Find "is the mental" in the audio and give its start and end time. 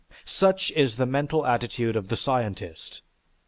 0.71-1.45